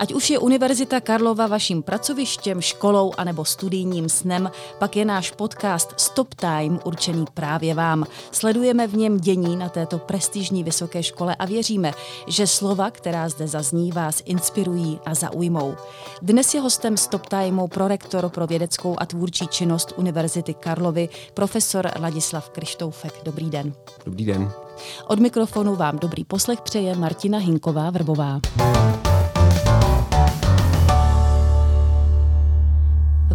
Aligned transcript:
Ať 0.00 0.12
už 0.12 0.30
je 0.30 0.38
Univerzita 0.38 1.00
Karlova 1.00 1.46
vaším 1.46 1.82
pracovištěm, 1.82 2.60
školou 2.60 3.12
anebo 3.18 3.44
studijním 3.44 4.08
snem, 4.08 4.50
pak 4.78 4.96
je 4.96 5.04
náš 5.04 5.30
podcast 5.30 6.00
Stop 6.00 6.34
Time 6.34 6.80
určený 6.84 7.24
právě 7.34 7.74
vám. 7.74 8.04
Sledujeme 8.32 8.86
v 8.86 8.96
něm 8.96 9.20
dění 9.20 9.56
na 9.56 9.68
této 9.68 9.98
prestižní 9.98 10.64
vysoké 10.64 11.02
škole 11.02 11.34
a 11.34 11.46
věříme, 11.46 11.92
že 12.26 12.46
slova, 12.46 12.90
která 12.90 13.28
zde 13.28 13.48
zazní, 13.48 13.92
vás 13.92 14.22
inspirují 14.24 15.00
a 15.06 15.14
zaujmou. 15.14 15.74
Dnes 16.22 16.54
je 16.54 16.60
hostem 16.60 16.96
Stop 16.96 17.26
Timeu 17.26 17.68
prorektor 17.68 18.28
pro 18.28 18.46
vědeckou 18.46 18.96
a 18.98 19.06
tvůrčí 19.06 19.46
činnost 19.48 19.92
Univerzity 19.96 20.54
Karlovy, 20.54 21.08
profesor 21.34 21.90
Ladislav 22.00 22.50
Krištoufek. 22.50 23.12
Dobrý 23.24 23.50
den. 23.50 23.72
Dobrý 24.04 24.24
den. 24.24 24.52
Od 25.08 25.18
mikrofonu 25.18 25.76
vám 25.76 25.98
dobrý 25.98 26.24
poslech 26.24 26.60
přeje 26.60 26.96
Martina 26.96 27.38
Hinková-Vrbová. 27.38 28.40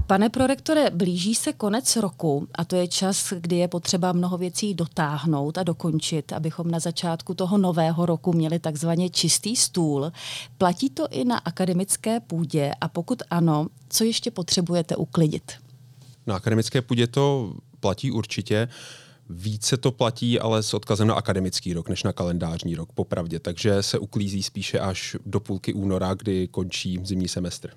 Pane 0.08 0.30
prorektore, 0.30 0.90
blíží 0.90 1.36
se 1.36 1.54
konec 1.54 1.96
roku 1.96 2.48
a 2.56 2.66
to 2.66 2.76
je 2.76 2.88
čas, 2.88 3.34
kdy 3.40 3.56
je 3.56 3.68
potřeba 3.68 4.12
mnoho 4.12 4.38
věcí 4.38 4.74
dotáhnout 4.74 5.58
a 5.58 5.64
dokončit, 5.64 6.34
abychom 6.34 6.72
na 6.72 6.80
začátku 6.80 7.34
toho 7.34 7.58
nového 7.58 8.06
roku 8.06 8.34
měli 8.34 8.60
takzvaně 8.60 9.10
čistý 9.10 9.56
stůl. 9.56 10.12
Platí 10.58 10.90
to 10.90 11.08
i 11.08 11.24
na 11.24 11.38
akademické 11.38 12.20
půdě 12.20 12.72
a 12.82 12.88
pokud 12.88 13.22
ano, 13.30 13.68
co 13.90 14.04
ještě 14.04 14.32
potřebujete 14.32 14.96
uklidit? 14.96 15.52
Na 16.28 16.36
akademické 16.36 16.82
půdě 16.82 17.08
to 17.08 17.54
platí 17.80 18.12
určitě. 18.12 18.68
Více 19.30 19.78
to 19.78 19.92
platí 19.92 20.40
ale 20.40 20.64
s 20.64 20.74
odkazem 20.74 21.08
na 21.08 21.14
akademický 21.14 21.74
rok, 21.74 21.90
než 21.90 22.04
na 22.04 22.14
kalendářní 22.14 22.76
rok, 22.76 22.92
popravdě. 22.94 23.40
Takže 23.40 23.84
se 23.84 24.00
uklízí 24.00 24.44
spíše 24.44 24.80
až 24.80 25.16
do 25.26 25.40
půlky 25.40 25.74
února, 25.74 26.14
kdy 26.14 26.48
končí 26.48 27.00
zimní 27.04 27.28
semestr. 27.28 27.70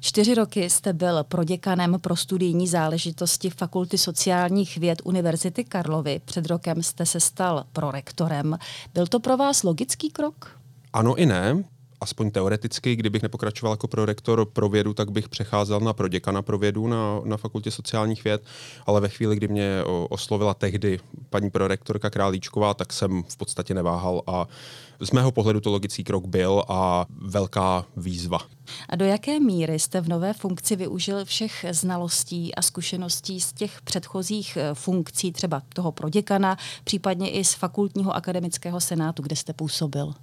Čtyři 0.00 0.34
roky 0.34 0.70
jste 0.70 0.92
byl 0.92 1.24
proděkanem 1.24 2.00
pro 2.00 2.16
studijní 2.16 2.68
záležitosti 2.68 3.50
Fakulty 3.50 3.98
sociálních 3.98 4.76
věd 4.76 5.02
Univerzity 5.04 5.64
Karlovy. 5.64 6.20
Před 6.24 6.46
rokem 6.46 6.82
jste 6.82 7.06
se 7.06 7.20
stal 7.20 7.64
prorektorem. 7.72 8.58
Byl 8.94 9.06
to 9.06 9.20
pro 9.20 9.36
vás 9.36 9.62
logický 9.62 10.10
krok? 10.10 10.60
Ano 10.92 11.14
i 11.14 11.26
ne 11.26 11.64
aspoň 12.00 12.30
teoreticky, 12.30 12.96
kdybych 12.96 13.22
nepokračoval 13.22 13.72
jako 13.72 13.88
prorektor 13.88 14.44
pro 14.44 14.68
vědu, 14.68 14.94
tak 14.94 15.10
bych 15.10 15.28
přecházel 15.28 15.80
na 15.80 15.92
proděkana 15.92 16.42
pro 16.42 16.58
vědu 16.58 16.86
na, 16.86 17.20
na 17.24 17.36
fakultě 17.36 17.70
sociálních 17.70 18.24
věd, 18.24 18.42
ale 18.86 19.00
ve 19.00 19.08
chvíli, 19.08 19.36
kdy 19.36 19.48
mě 19.48 19.82
oslovila 20.08 20.54
tehdy 20.54 21.00
paní 21.30 21.50
prorektorka 21.50 22.10
Králíčková, 22.10 22.74
tak 22.74 22.92
jsem 22.92 23.22
v 23.28 23.36
podstatě 23.36 23.74
neváhal 23.74 24.22
a 24.26 24.46
z 25.00 25.10
mého 25.10 25.32
pohledu 25.32 25.60
to 25.60 25.70
logický 25.70 26.04
krok 26.04 26.26
byl 26.26 26.62
a 26.68 27.06
velká 27.10 27.86
výzva. 27.96 28.38
A 28.88 28.96
do 28.96 29.04
jaké 29.04 29.40
míry 29.40 29.78
jste 29.78 30.00
v 30.00 30.08
nové 30.08 30.32
funkci 30.32 30.76
využil 30.76 31.24
všech 31.24 31.64
znalostí 31.70 32.54
a 32.54 32.62
zkušeností 32.62 33.40
z 33.40 33.52
těch 33.52 33.82
předchozích 33.82 34.56
eh, 34.56 34.74
funkcí, 34.74 35.32
třeba 35.32 35.62
toho 35.74 35.92
proděkana, 35.92 36.56
případně 36.84 37.30
i 37.30 37.44
z 37.44 37.54
fakultního 37.54 38.16
akademického 38.16 38.80
senátu, 38.80 39.22
kde 39.22 39.36
jste 39.36 39.52
působil? 39.52 40.14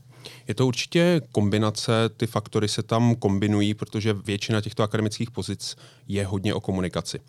Je 0.47 0.53
to 0.55 0.67
určitě 0.67 1.21
kombinace, 1.31 2.09
ty 2.17 2.27
faktory 2.27 2.67
se 2.67 2.83
tam 2.83 3.15
kombinují, 3.15 3.73
protože 3.73 4.13
většina 4.13 4.61
těchto 4.61 4.83
akademických 4.83 5.31
pozic 5.31 5.75
je 6.07 6.25
hodně 6.25 6.53
o 6.53 6.59
komunikaci. 6.59 7.19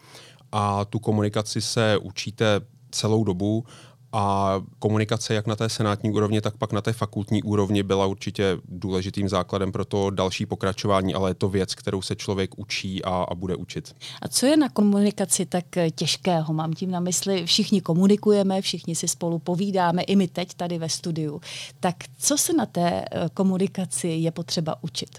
A 0.52 0.84
tu 0.84 0.98
komunikaci 0.98 1.60
se 1.60 1.98
učíte 1.98 2.60
celou 2.90 3.24
dobu 3.24 3.64
a 4.12 4.54
komunikace 4.78 5.34
jak 5.34 5.46
na 5.46 5.56
té 5.56 5.68
senátní 5.68 6.10
úrovni, 6.10 6.40
tak 6.40 6.56
pak 6.56 6.72
na 6.72 6.80
té 6.80 6.92
fakultní 6.92 7.42
úrovni 7.42 7.82
byla 7.82 8.06
určitě 8.06 8.58
důležitým 8.68 9.28
základem 9.28 9.72
pro 9.72 9.84
to 9.84 10.10
další 10.10 10.46
pokračování, 10.46 11.14
ale 11.14 11.30
je 11.30 11.34
to 11.34 11.48
věc, 11.48 11.74
kterou 11.74 12.02
se 12.02 12.16
člověk 12.16 12.58
učí 12.58 13.04
a, 13.04 13.10
a 13.10 13.34
bude 13.34 13.56
učit. 13.56 13.96
A 14.22 14.28
co 14.28 14.46
je 14.46 14.56
na 14.56 14.68
komunikaci 14.68 15.46
tak 15.46 15.64
těžkého? 15.94 16.54
Mám 16.54 16.72
tím 16.72 16.90
na 16.90 17.00
mysli, 17.00 17.46
všichni 17.46 17.80
komunikujeme, 17.80 18.62
všichni 18.62 18.94
si 18.94 19.08
spolu 19.08 19.38
povídáme, 19.38 20.02
i 20.02 20.16
my 20.16 20.28
teď 20.28 20.54
tady 20.54 20.78
ve 20.78 20.88
studiu. 20.88 21.40
Tak 21.80 21.96
co 22.18 22.38
se 22.38 22.52
na 22.52 22.66
té 22.66 23.04
eh, 23.04 23.28
komunikaci 23.34 24.08
je 24.08 24.30
potřeba 24.30 24.76
učit? 24.82 25.18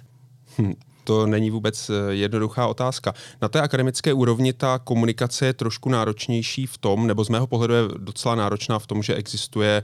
Hm 0.62 0.74
to 1.08 1.28
není 1.28 1.50
vůbec 1.50 1.90
eh, 1.90 2.14
jednoduchá 2.14 2.68
otázka. 2.68 3.14
Na 3.42 3.48
té 3.48 3.62
akademické 3.62 4.14
úrovni 4.14 4.54
ta 4.54 4.80
komunikace 4.80 5.46
je 5.46 5.54
trošku 5.54 5.90
náročnější 5.90 6.66
v 6.66 6.78
tom, 6.78 7.08
nebo 7.08 7.24
z 7.24 7.30
mého 7.30 7.48
pohledu 7.48 7.74
je 7.74 7.82
docela 7.98 8.36
náročná 8.36 8.80
v 8.80 8.88
tom, 8.88 9.04
že 9.04 9.16
existuje 9.16 9.84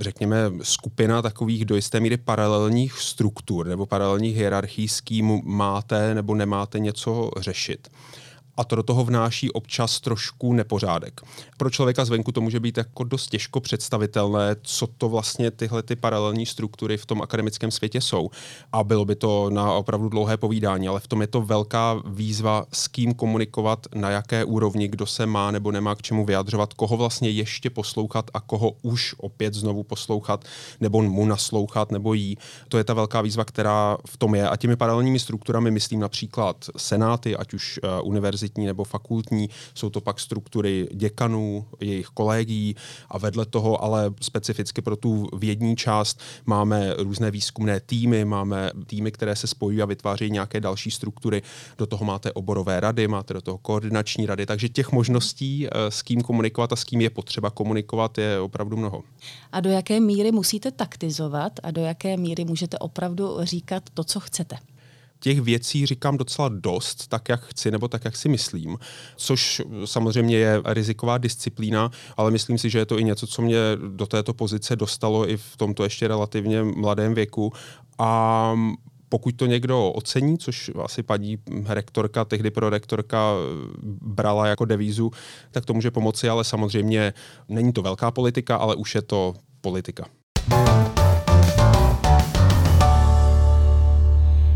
řekněme, 0.00 0.36
skupina 0.62 1.22
takových 1.22 1.64
do 1.64 1.76
jisté 1.76 2.00
míry 2.00 2.16
paralelních 2.16 2.92
struktur 2.92 3.66
nebo 3.66 3.86
paralelních 3.86 4.36
hierarchií, 4.36 4.88
s 4.88 5.00
kým 5.00 5.40
máte 5.44 6.14
nebo 6.14 6.34
nemáte 6.34 6.78
něco 6.78 7.30
řešit 7.40 7.88
a 8.56 8.64
to 8.64 8.76
do 8.76 8.82
toho 8.82 9.04
vnáší 9.04 9.50
občas 9.50 10.00
trošku 10.00 10.52
nepořádek. 10.52 11.20
Pro 11.56 11.70
člověka 11.70 12.04
zvenku 12.04 12.32
to 12.32 12.40
může 12.40 12.60
být 12.60 12.76
jako 12.76 13.04
dost 13.04 13.26
těžko 13.26 13.60
představitelné, 13.60 14.56
co 14.62 14.86
to 14.86 15.08
vlastně 15.08 15.50
tyhle 15.50 15.82
ty 15.82 15.96
paralelní 15.96 16.46
struktury 16.46 16.96
v 16.96 17.06
tom 17.06 17.22
akademickém 17.22 17.70
světě 17.70 18.00
jsou. 18.00 18.30
A 18.72 18.84
bylo 18.84 19.04
by 19.04 19.14
to 19.14 19.50
na 19.50 19.72
opravdu 19.72 20.08
dlouhé 20.08 20.36
povídání, 20.36 20.88
ale 20.88 21.00
v 21.00 21.06
tom 21.06 21.20
je 21.20 21.26
to 21.26 21.40
velká 21.40 22.02
výzva, 22.06 22.64
s 22.72 22.88
kým 22.88 23.14
komunikovat, 23.14 23.86
na 23.94 24.10
jaké 24.10 24.44
úrovni, 24.44 24.88
kdo 24.88 25.06
se 25.06 25.26
má 25.26 25.50
nebo 25.50 25.72
nemá 25.72 25.94
k 25.94 26.02
čemu 26.02 26.24
vyjadřovat, 26.24 26.74
koho 26.74 26.96
vlastně 26.96 27.30
ještě 27.30 27.70
poslouchat 27.70 28.30
a 28.34 28.40
koho 28.40 28.72
už 28.82 29.14
opět 29.18 29.54
znovu 29.54 29.82
poslouchat, 29.82 30.44
nebo 30.80 31.02
mu 31.02 31.26
naslouchat, 31.26 31.92
nebo 31.92 32.14
jí. 32.14 32.38
To 32.68 32.78
je 32.78 32.84
ta 32.84 32.94
velká 32.94 33.20
výzva, 33.20 33.44
která 33.44 33.96
v 34.06 34.16
tom 34.16 34.34
je. 34.34 34.48
A 34.48 34.56
těmi 34.56 34.76
paralelními 34.76 35.18
strukturami 35.18 35.70
myslím 35.70 36.00
například 36.00 36.56
senáty, 36.76 37.36
ať 37.36 37.54
už 37.54 37.80
uh, 37.82 38.08
univerzity, 38.08 38.43
univerzitní 38.44 38.66
nebo 38.66 38.84
fakultní, 38.84 39.48
jsou 39.74 39.90
to 39.90 40.00
pak 40.00 40.20
struktury 40.20 40.88
děkanů, 40.92 41.66
jejich 41.80 42.06
kolegí 42.06 42.76
a 43.08 43.18
vedle 43.18 43.46
toho 43.46 43.84
ale 43.84 44.10
specificky 44.20 44.82
pro 44.82 44.96
tu 44.96 45.26
vědní 45.36 45.76
část 45.76 46.20
máme 46.46 46.94
různé 46.98 47.30
výzkumné 47.30 47.80
týmy, 47.80 48.24
máme 48.24 48.70
týmy, 48.86 49.12
které 49.12 49.36
se 49.36 49.46
spojují 49.46 49.82
a 49.82 49.86
vytvářejí 49.86 50.30
nějaké 50.30 50.60
další 50.60 50.90
struktury. 50.90 51.42
Do 51.78 51.86
toho 51.86 52.04
máte 52.04 52.32
oborové 52.32 52.80
rady, 52.80 53.08
máte 53.08 53.34
do 53.34 53.40
toho 53.40 53.58
koordinační 53.58 54.26
rady, 54.26 54.46
takže 54.46 54.68
těch 54.68 54.92
možností, 54.92 55.66
eh, 55.66 55.90
s 55.90 56.02
kým 56.02 56.20
komunikovat 56.22 56.72
a 56.72 56.76
s 56.76 56.84
kým 56.84 57.00
je 57.00 57.10
potřeba 57.10 57.50
komunikovat, 57.50 58.18
je 58.18 58.40
opravdu 58.40 58.76
mnoho. 58.76 59.02
A 59.52 59.60
do 59.60 59.70
jaké 59.70 60.00
míry 60.00 60.32
musíte 60.32 60.70
taktizovat 60.70 61.52
a 61.62 61.70
do 61.70 61.80
jaké 61.80 62.16
míry 62.16 62.44
můžete 62.44 62.78
opravdu 62.78 63.38
říkat 63.42 63.82
to, 63.94 64.04
co 64.04 64.20
chcete? 64.20 64.73
Těch 65.24 65.40
věcí 65.40 65.86
říkám 65.86 66.16
docela 66.16 66.48
dost, 66.48 67.08
tak 67.08 67.28
jak 67.28 67.44
chci 67.44 67.70
nebo 67.70 67.88
tak 67.88 68.04
jak 68.04 68.16
si 68.16 68.28
myslím, 68.28 68.78
což 69.16 69.62
samozřejmě 69.84 70.36
je 70.36 70.62
riziková 70.64 71.18
disciplína, 71.18 71.90
ale 72.16 72.30
myslím 72.30 72.58
si, 72.58 72.70
že 72.70 72.78
je 72.78 72.86
to 72.86 72.98
i 72.98 73.04
něco, 73.04 73.26
co 73.26 73.42
mě 73.42 73.58
do 73.96 74.06
této 74.06 74.34
pozice 74.34 74.76
dostalo 74.76 75.30
i 75.30 75.36
v 75.36 75.56
tomto 75.56 75.84
ještě 75.84 76.08
relativně 76.08 76.62
mladém 76.62 77.14
věku. 77.14 77.52
A 77.98 78.54
pokud 79.08 79.36
to 79.36 79.46
někdo 79.46 79.90
ocení, 79.90 80.38
což 80.38 80.70
asi 80.84 81.02
paní 81.02 81.38
rektorka, 81.66 82.24
tehdy 82.24 82.50
pro 82.50 82.70
rektorka 82.70 83.32
brala 84.00 84.46
jako 84.46 84.64
devízu, 84.64 85.10
tak 85.50 85.64
to 85.64 85.74
může 85.74 85.90
pomoci, 85.90 86.28
ale 86.28 86.44
samozřejmě 86.44 87.12
není 87.48 87.72
to 87.72 87.82
velká 87.82 88.10
politika, 88.10 88.56
ale 88.56 88.74
už 88.74 88.94
je 88.94 89.02
to 89.02 89.34
politika. 89.60 90.04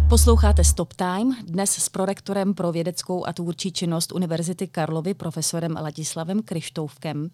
Posloucháte 0.08 0.64
Stop 0.64 0.94
Time, 0.94 1.36
dnes 1.42 1.70
s 1.70 1.88
prorektorem 1.88 2.54
pro 2.54 2.72
vědeckou 2.72 3.26
a 3.26 3.32
tvůrčí 3.32 3.72
činnost 3.72 4.12
Univerzity 4.12 4.66
Karlovy, 4.66 5.14
profesorem 5.14 5.78
Ladislavem 5.80 6.42
Krištoufkem. 6.42 7.30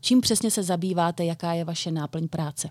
Čím 0.00 0.20
přesně 0.20 0.50
se 0.50 0.62
zabýváte, 0.62 1.24
jaká 1.24 1.52
je 1.52 1.64
vaše 1.64 1.90
náplň 1.90 2.28
práce? 2.28 2.68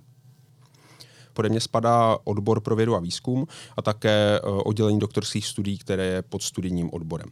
Pode 1.34 1.50
mě 1.50 1.60
spadá 1.60 2.18
odbor 2.24 2.62
pro 2.62 2.76
vědu 2.76 2.96
a 2.96 3.00
výzkum 3.00 3.48
a 3.78 3.82
také 3.82 4.40
eh, 4.40 4.40
oddělení 4.42 5.00
doktorských 5.00 5.48
studií, 5.48 5.78
které 5.78 6.06
je 6.06 6.22
pod 6.22 6.44
studijním 6.44 6.90
odborem 6.94 7.30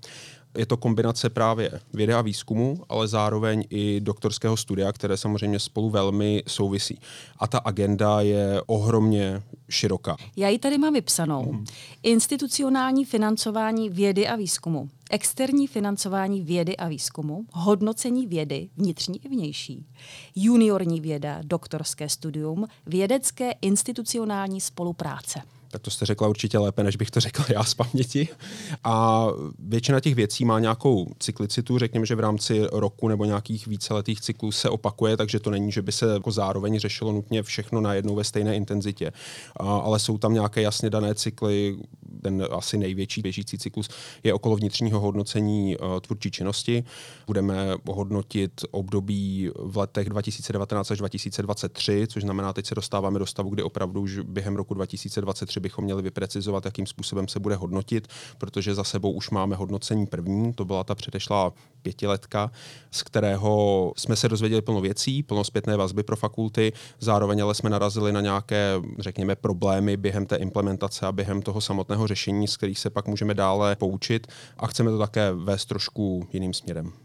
je 0.57 0.65
to 0.65 0.77
kombinace 0.77 1.29
právě 1.29 1.71
vědy 1.93 2.13
a 2.13 2.21
výzkumu, 2.21 2.83
ale 2.89 3.07
zároveň 3.07 3.63
i 3.69 3.99
doktorského 3.99 4.57
studia, 4.57 4.93
které 4.93 5.17
samozřejmě 5.17 5.59
spolu 5.59 5.89
velmi 5.89 6.43
souvisí. 6.47 6.99
A 7.37 7.47
ta 7.47 7.57
agenda 7.57 8.21
je 8.21 8.61
ohromně 8.65 9.43
široká. 9.69 10.17
Já 10.35 10.49
ji 10.49 10.59
tady 10.59 10.77
mám 10.77 10.93
vypsanou. 10.93 11.51
Hmm. 11.51 11.65
Institucionální 12.03 13.05
financování 13.05 13.89
vědy 13.89 14.27
a 14.27 14.35
výzkumu, 14.35 14.89
externí 15.11 15.67
financování 15.67 16.41
vědy 16.41 16.77
a 16.77 16.87
výzkumu, 16.87 17.45
hodnocení 17.51 18.27
vědy, 18.27 18.69
vnitřní 18.77 19.25
i 19.25 19.29
vnější, 19.29 19.85
juniorní 20.35 21.01
věda, 21.01 21.39
doktorské 21.43 22.09
studium, 22.09 22.67
vědecké 22.85 23.51
institucionální 23.61 24.61
spolupráce. 24.61 25.41
Tak 25.73 25.81
to 25.81 25.91
jste 25.91 26.05
řekla 26.05 26.27
určitě 26.27 26.57
lépe, 26.57 26.83
než 26.83 26.95
bych 26.95 27.11
to 27.11 27.19
řekl 27.19 27.43
já 27.49 27.63
z 27.63 27.73
paměti. 27.73 28.27
A 28.83 29.27
většina 29.59 29.99
těch 29.99 30.15
věcí 30.15 30.45
má 30.45 30.59
nějakou 30.59 31.07
cyklicitu, 31.19 31.79
řekněme, 31.79 32.05
že 32.05 32.15
v 32.15 32.19
rámci 32.19 32.61
roku 32.71 33.07
nebo 33.07 33.25
nějakých 33.25 33.67
víceletých 33.67 34.21
cyklů 34.21 34.51
se 34.51 34.69
opakuje, 34.69 35.17
takže 35.17 35.39
to 35.39 35.49
není, 35.49 35.71
že 35.71 35.81
by 35.81 35.91
se 35.91 36.13
jako 36.13 36.31
zároveň 36.31 36.79
řešilo 36.79 37.11
nutně 37.11 37.43
všechno 37.43 37.81
najednou 37.81 38.15
ve 38.15 38.23
stejné 38.23 38.55
intenzitě. 38.55 39.11
A, 39.57 39.77
ale 39.77 39.99
jsou 39.99 40.17
tam 40.17 40.33
nějaké 40.33 40.61
jasně 40.61 40.89
dané 40.89 41.15
cykly, 41.15 41.77
ten 42.21 42.47
asi 42.51 42.77
největší 42.77 43.21
běžící 43.21 43.57
cyklus 43.57 43.89
je 44.23 44.33
okolo 44.33 44.55
vnitřního 44.55 44.99
hodnocení 44.99 45.77
uh, 45.77 45.99
tvůrčí 45.99 46.31
činnosti. 46.31 46.83
Budeme 47.27 47.75
hodnotit 47.87 48.61
období 48.71 49.49
v 49.59 49.77
letech 49.77 50.09
2019 50.09 50.91
až 50.91 50.97
2023, 50.97 52.07
což 52.07 52.23
znamená, 52.23 52.53
teď 52.53 52.65
se 52.65 52.75
dostáváme 52.75 53.19
do 53.19 53.25
stavu, 53.25 53.49
kdy 53.49 53.63
opravdu 53.63 54.01
už 54.01 54.19
během 54.19 54.55
roku 54.55 54.73
2023 54.73 55.59
bychom 55.63 55.83
měli 55.83 56.01
vyprecizovat, 56.01 56.65
jakým 56.65 56.85
způsobem 56.85 57.27
se 57.27 57.39
bude 57.39 57.55
hodnotit, 57.55 58.07
protože 58.37 58.75
za 58.75 58.83
sebou 58.83 59.11
už 59.11 59.29
máme 59.29 59.55
hodnocení 59.55 60.05
první, 60.05 60.53
to 60.53 60.65
byla 60.65 60.83
ta 60.83 60.95
předešlá 60.95 61.53
pětiletka, 61.81 62.51
z 62.91 63.03
kterého 63.03 63.93
jsme 63.97 64.15
se 64.15 64.29
dozvěděli 64.29 64.61
plno 64.61 64.81
věcí, 64.81 65.23
plno 65.23 65.43
zpětné 65.43 65.77
vazby 65.77 66.03
pro 66.03 66.15
fakulty, 66.15 66.73
zároveň 66.99 67.43
ale 67.43 67.55
jsme 67.55 67.69
narazili 67.69 68.11
na 68.11 68.21
nějaké, 68.21 68.73
řekněme, 68.99 69.35
problémy 69.35 69.97
během 69.97 70.25
té 70.25 70.35
implementace 70.35 71.05
a 71.05 71.11
během 71.11 71.41
toho 71.41 71.61
samotného 71.61 72.07
řešení, 72.07 72.47
z 72.47 72.57
kterých 72.57 72.79
se 72.79 72.89
pak 72.89 73.07
můžeme 73.07 73.33
dále 73.33 73.75
poučit 73.75 74.27
a 74.57 74.67
chceme 74.67 74.91
to 74.91 74.97
také 74.97 75.33
vést 75.33 75.65
trošku 75.65 76.27
jiným 76.33 76.53
směrem. 76.53 77.02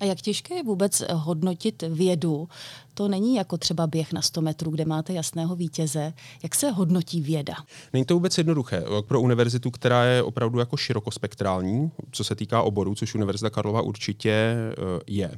A 0.00 0.04
jak 0.04 0.20
těžké 0.20 0.54
je 0.54 0.62
vůbec 0.62 1.02
hodnotit 1.12 1.82
vědu? 1.82 2.48
To 2.94 3.08
není 3.08 3.34
jako 3.34 3.56
třeba 3.56 3.86
běh 3.86 4.12
na 4.12 4.22
100 4.22 4.40
metrů, 4.40 4.70
kde 4.70 4.84
máte 4.84 5.12
jasného 5.12 5.56
vítěze. 5.56 6.12
Jak 6.42 6.54
se 6.54 6.70
hodnotí 6.70 7.20
věda? 7.20 7.54
Není 7.92 8.04
to 8.04 8.14
vůbec 8.14 8.38
jednoduché. 8.38 8.84
Pro 9.06 9.20
univerzitu, 9.20 9.70
která 9.70 10.04
je 10.04 10.22
opravdu 10.22 10.58
jako 10.58 10.76
širokospektrální, 10.76 11.90
co 12.10 12.24
se 12.24 12.34
týká 12.34 12.62
oboru, 12.62 12.94
což 12.94 13.14
Univerzita 13.14 13.50
Karlova 13.50 13.82
určitě 13.82 14.30
eh, 14.30 14.74
je 15.06 15.30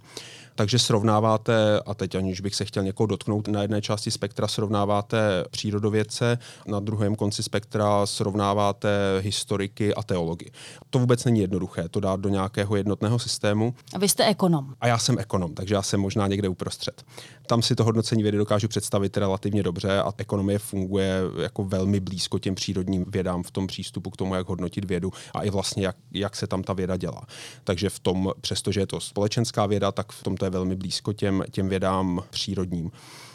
takže 0.54 0.78
srovnáváte, 0.78 1.80
a 1.86 1.94
teď 1.94 2.14
aniž 2.14 2.40
bych 2.40 2.54
se 2.54 2.64
chtěl 2.64 2.82
někoho 2.82 3.06
dotknout, 3.06 3.48
na 3.48 3.62
jedné 3.62 3.82
části 3.82 4.10
spektra 4.10 4.48
srovnáváte 4.48 5.44
přírodovědce, 5.50 6.38
na 6.66 6.80
druhém 6.80 7.14
konci 7.14 7.42
spektra 7.42 8.06
srovnáváte 8.06 8.88
historiky 9.20 9.94
a 9.94 10.02
teology. 10.02 10.50
To 10.90 10.98
vůbec 10.98 11.24
není 11.24 11.40
jednoduché, 11.40 11.88
to 11.88 12.00
dát 12.00 12.20
do 12.20 12.28
nějakého 12.28 12.76
jednotného 12.76 13.18
systému. 13.18 13.74
A 13.94 13.98
vy 13.98 14.08
jste 14.08 14.26
ekonom. 14.26 14.74
A 14.80 14.86
já 14.86 14.98
jsem 14.98 15.18
ekonom, 15.18 15.54
takže 15.54 15.74
já 15.74 15.82
jsem 15.82 16.00
možná 16.00 16.26
někde 16.26 16.48
uprostřed. 16.48 17.04
Tam 17.46 17.62
si 17.62 17.74
to 17.74 17.84
hodnocení 17.84 18.22
vědy 18.22 18.38
dokážu 18.38 18.68
představit 18.68 19.16
relativně 19.16 19.62
dobře 19.62 20.00
a 20.00 20.12
ekonomie 20.18 20.58
funguje 20.58 21.20
jako 21.42 21.64
velmi 21.64 22.00
blízko 22.00 22.38
těm 22.38 22.54
přírodním 22.54 23.04
vědám 23.08 23.42
v 23.42 23.50
tom 23.50 23.66
přístupu 23.66 24.10
k 24.10 24.16
tomu, 24.16 24.34
jak 24.34 24.48
hodnotit 24.48 24.84
vědu 24.84 25.12
a 25.34 25.42
i 25.42 25.50
vlastně, 25.50 25.86
jak, 25.86 25.96
jak 26.12 26.36
se 26.36 26.46
tam 26.46 26.62
ta 26.62 26.72
věda 26.72 26.96
dělá. 26.96 27.22
Takže 27.64 27.90
v 27.90 27.98
tom, 27.98 28.32
přestože 28.40 28.80
je 28.80 28.86
to 28.86 29.00
společenská 29.00 29.66
věda, 29.66 29.92
tak 29.92 30.12
v 30.12 30.22
tom 30.22 30.36
to 30.42 30.46
je 30.46 30.50
velmi 30.50 30.76
blízko 30.76 31.12
těm, 31.12 31.44
těm 31.50 31.68
vědám 31.68 32.22
přírodním. 32.30 32.90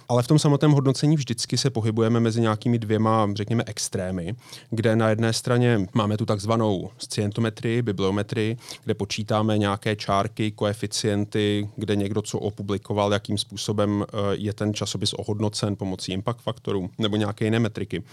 Ale 0.09 0.23
v 0.23 0.27
tom 0.27 0.39
samotném 0.39 0.71
hodnocení 0.71 1.15
vždycky 1.15 1.57
se 1.57 1.69
pohybujeme 1.69 2.19
mezi 2.19 2.41
nějakými 2.41 2.79
dvěma, 2.79 3.29
řekněme, 3.33 3.63
extrémy, 3.67 4.35
kde 4.69 4.95
na 4.95 5.09
jedné 5.09 5.33
straně 5.33 5.87
máme 5.93 6.17
tu 6.17 6.25
takzvanou 6.25 6.89
scientometrii, 6.97 7.81
bibliometrii, 7.81 8.57
kde 8.83 8.93
počítáme 8.93 9.57
nějaké 9.57 9.95
čárky, 9.95 10.51
koeficienty, 10.51 11.69
kde 11.75 11.95
někdo 11.95 12.21
co 12.21 12.39
opublikoval, 12.39 13.13
jakým 13.13 13.37
způsobem 13.37 14.05
eh, 14.07 14.17
je 14.31 14.53
ten 14.53 14.73
časopis 14.73 15.13
ohodnocen 15.13 15.75
pomocí 15.75 16.11
impact 16.11 16.41
faktorů 16.41 16.89
nebo 16.97 17.15
nějaké 17.15 17.45
jiné 17.45 17.59
metriky 17.59 18.03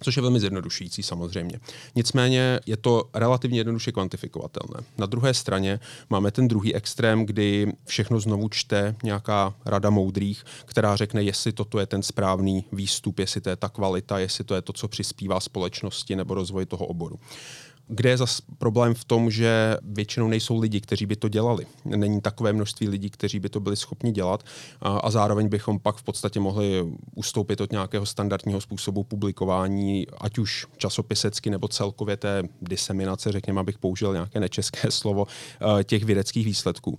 což 0.00 0.16
je 0.16 0.22
velmi 0.22 0.40
zjednodušující 0.40 1.02
samozřejmě. 1.02 1.60
Nicméně 1.94 2.60
je 2.66 2.76
to 2.76 3.04
relativně 3.14 3.60
jednoduše 3.60 3.92
kvantifikovatelné. 3.92 4.86
Na 4.98 5.06
druhé 5.06 5.34
straně 5.34 5.80
máme 6.10 6.30
ten 6.30 6.48
druhý 6.48 6.74
extrém, 6.74 7.26
kdy 7.26 7.72
všechno 7.86 8.20
znovu 8.20 8.48
čte 8.48 8.96
nějaká 9.02 9.54
rada 9.64 9.90
moudrých, 9.90 10.44
která 10.64 10.96
řekne, 10.96 11.22
jestli 11.22 11.52
toto 11.52 11.80
je 11.80 11.86
ten 11.86 12.02
správný 12.02 12.64
výstup, 12.72 13.18
jestli 13.18 13.40
to 13.40 13.50
je 13.50 13.56
ta 13.56 13.68
kvalita, 13.68 14.18
jestli 14.18 14.44
to 14.44 14.54
je 14.54 14.62
to, 14.62 14.72
co 14.72 14.88
přispívá 14.88 15.40
společnosti 15.40 16.16
nebo 16.16 16.34
rozvoji 16.34 16.66
toho 16.66 16.86
oboru. 16.86 17.18
Kde 17.92 18.10
je 18.10 18.16
zase 18.16 18.42
problém 18.58 18.94
v 18.94 19.04
tom, 19.04 19.30
že 19.30 19.76
většinou 19.82 20.28
nejsou 20.28 20.58
lidi, 20.58 20.80
kteří 20.80 21.06
by 21.06 21.16
to 21.16 21.28
dělali. 21.28 21.66
Není 21.84 22.20
takové 22.20 22.52
množství 22.52 22.88
lidí, 22.88 23.10
kteří 23.10 23.40
by 23.40 23.48
to 23.48 23.60
byli 23.60 23.76
schopni 23.76 24.12
dělat 24.12 24.44
a, 24.80 24.98
a 24.98 25.10
zároveň 25.10 25.48
bychom 25.48 25.78
pak 25.78 25.96
v 25.96 26.02
podstatě 26.02 26.40
mohli 26.40 26.86
ustoupit 27.14 27.60
od 27.60 27.72
nějakého 27.72 28.06
standardního 28.06 28.60
způsobu 28.60 29.04
publikování, 29.04 30.06
ať 30.20 30.38
už 30.38 30.66
časopisecky 30.76 31.50
nebo 31.50 31.68
celkově 31.68 32.16
té 32.16 32.42
diseminace, 32.62 33.32
řekněme, 33.32 33.60
abych 33.60 33.78
použil 33.78 34.12
nějaké 34.12 34.40
nečeské 34.40 34.90
slovo, 34.90 35.26
těch 35.84 36.04
vědeckých 36.04 36.46
výsledků 36.46 36.98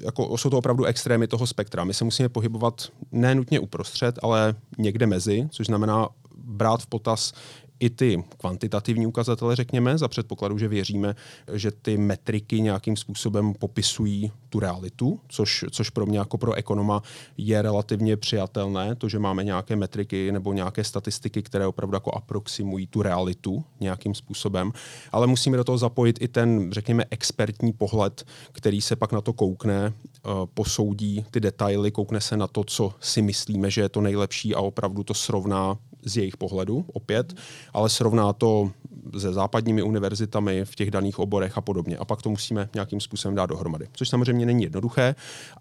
jako 0.00 0.38
jsou 0.38 0.50
to 0.50 0.58
opravdu 0.58 0.84
extrémy 0.84 1.26
toho 1.26 1.46
spektra. 1.46 1.84
My 1.84 1.94
se 1.94 2.04
musíme 2.04 2.28
pohybovat 2.28 2.88
ne 3.12 3.34
nutně 3.34 3.60
uprostřed, 3.60 4.18
ale 4.22 4.54
někde 4.78 5.06
mezi, 5.06 5.48
což 5.50 5.66
znamená 5.66 6.08
brát 6.36 6.82
v 6.82 6.86
potaz 6.86 7.32
i 7.80 7.90
ty 7.90 8.24
kvantitativní 8.38 9.06
ukazatele, 9.06 9.56
řekněme, 9.56 9.98
za 9.98 10.08
předpokladu, 10.08 10.58
že 10.58 10.68
věříme, 10.68 11.14
že 11.52 11.70
ty 11.70 11.96
metriky 11.96 12.60
nějakým 12.60 12.96
způsobem 12.96 13.54
popisují 13.54 14.32
tu 14.48 14.60
realitu, 14.60 15.20
což, 15.28 15.64
což 15.70 15.90
pro 15.90 16.06
mě 16.06 16.18
jako 16.18 16.38
pro 16.38 16.54
ekonoma 16.54 17.02
je 17.36 17.62
relativně 17.62 18.16
přijatelné, 18.16 18.94
to, 18.94 19.08
že 19.08 19.18
máme 19.18 19.44
nějaké 19.44 19.76
metriky 19.76 20.32
nebo 20.32 20.52
nějaké 20.52 20.84
statistiky, 20.84 21.42
které 21.42 21.66
opravdu 21.66 21.96
jako 21.96 22.10
aproximují 22.10 22.86
tu 22.86 23.02
realitu 23.02 23.64
nějakým 23.80 24.14
způsobem, 24.14 24.72
ale 25.12 25.26
musíme 25.26 25.56
do 25.56 25.64
toho 25.64 25.78
zapojit 25.78 26.22
i 26.22 26.28
ten, 26.28 26.72
řekněme, 26.72 27.04
expertní 27.10 27.72
pohled, 27.72 28.24
který 28.52 28.80
se 28.80 28.96
pak 28.96 29.12
na 29.12 29.20
to 29.20 29.32
koukne, 29.32 29.92
eh, 29.92 30.30
posoudí 30.54 31.24
ty 31.30 31.40
detaily, 31.40 31.90
koukne 31.90 32.20
se 32.20 32.36
na 32.36 32.46
to, 32.46 32.64
co 32.64 32.94
si 33.00 33.22
myslíme, 33.22 33.70
že 33.70 33.80
je 33.80 33.88
to 33.88 34.00
nejlepší 34.00 34.54
a 34.54 34.60
opravdu 34.60 35.02
to 35.04 35.14
srovná 35.14 35.78
z 36.06 36.16
jejich 36.16 36.36
pohledu 36.36 36.84
opět, 36.92 37.34
ale 37.72 37.88
srovná 37.88 38.32
to 38.32 38.70
se 39.18 39.32
západními 39.32 39.82
univerzitami 39.82 40.64
v 40.64 40.74
těch 40.74 40.90
daných 40.90 41.18
oborech 41.18 41.58
a 41.58 41.60
podobně. 41.60 41.96
A 41.96 42.04
pak 42.04 42.22
to 42.22 42.30
musíme 42.30 42.68
nějakým 42.74 43.00
způsobem 43.00 43.34
dát 43.34 43.46
dohromady. 43.46 43.88
Což 43.92 44.08
samozřejmě 44.08 44.46
není 44.46 44.62
jednoduché 44.62 45.14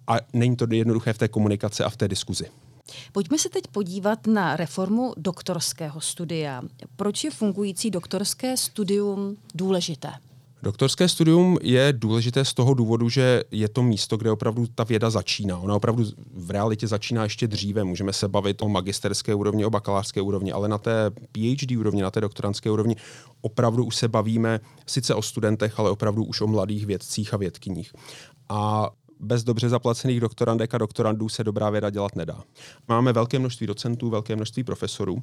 a 0.07 0.17
není 0.33 0.55
to 0.55 0.67
jednoduché 0.71 1.13
v 1.13 1.17
té 1.17 1.27
komunikaci 1.27 1.83
a 1.83 1.89
v 1.89 1.97
té 1.97 2.07
diskuzi. 2.07 2.45
Pojďme 3.11 3.37
se 3.37 3.49
teď 3.49 3.67
podívat 3.67 4.27
na 4.27 4.55
reformu 4.55 5.13
doktorského 5.17 6.01
studia. 6.01 6.61
Proč 6.95 7.23
je 7.23 7.31
fungující 7.31 7.91
doktorské 7.91 8.57
studium 8.57 9.37
důležité? 9.55 10.09
Doktorské 10.65 11.09
studium 11.09 11.57
je 11.61 11.93
důležité 11.97 12.45
z 12.45 12.53
toho 12.53 12.73
důvodu, 12.73 13.09
že 13.09 13.43
je 13.51 13.69
to 13.69 13.83
místo, 13.83 14.17
kde 14.17 14.31
opravdu 14.31 14.67
ta 14.75 14.83
věda 14.83 15.09
začíná. 15.09 15.57
Ona 15.57 15.75
opravdu 15.75 16.05
v 16.33 16.51
realitě 16.51 16.87
začíná 16.87 17.23
ještě 17.23 17.47
dříve. 17.47 17.83
Můžeme 17.83 18.13
se 18.13 18.27
bavit 18.27 18.61
o 18.61 18.69
magisterské 18.69 19.35
úrovni, 19.35 19.65
o 19.65 19.69
bakalářské 19.69 20.21
úrovni, 20.21 20.51
ale 20.51 20.67
na 20.67 20.77
té 20.77 21.11
PhD 21.31 21.71
úrovni, 21.77 22.01
na 22.01 22.11
té 22.11 22.21
doktorantské 22.21 22.71
úrovni 22.71 22.95
opravdu 23.41 23.85
už 23.85 23.95
se 23.95 24.07
bavíme 24.07 24.59
sice 24.87 25.15
o 25.15 25.21
studentech, 25.21 25.79
ale 25.79 25.89
opravdu 25.89 26.23
už 26.23 26.41
o 26.41 26.47
mladých 26.47 26.85
vědcích 26.85 27.33
a 27.33 27.37
vědkyních. 27.37 27.93
A 28.49 28.89
bez 29.19 29.43
dobře 29.43 29.69
zaplacených 29.69 30.19
doktorandek 30.19 30.73
a 30.73 30.77
doktorandů 30.77 31.29
se 31.29 31.43
dobrá 31.43 31.69
věda 31.69 31.89
dělat 31.89 32.15
nedá. 32.15 32.43
Máme 32.87 33.13
velké 33.13 33.39
množství 33.39 33.67
docentů, 33.67 34.09
velké 34.09 34.35
množství 34.35 34.63
profesorů, 34.63 35.17